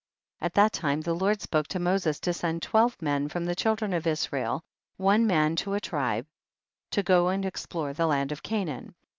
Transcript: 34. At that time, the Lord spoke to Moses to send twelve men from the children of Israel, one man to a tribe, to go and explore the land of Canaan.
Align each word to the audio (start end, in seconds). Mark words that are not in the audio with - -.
34. 0.39 0.45
At 0.47 0.53
that 0.55 0.73
time, 0.73 1.01
the 1.01 1.13
Lord 1.13 1.43
spoke 1.43 1.67
to 1.67 1.77
Moses 1.77 2.19
to 2.21 2.33
send 2.33 2.63
twelve 2.63 2.99
men 3.03 3.29
from 3.29 3.45
the 3.45 3.53
children 3.53 3.93
of 3.93 4.07
Israel, 4.07 4.63
one 4.97 5.27
man 5.27 5.55
to 5.57 5.75
a 5.75 5.79
tribe, 5.79 6.25
to 6.89 7.03
go 7.03 7.27
and 7.27 7.45
explore 7.45 7.93
the 7.93 8.07
land 8.07 8.31
of 8.31 8.41
Canaan. 8.41 8.95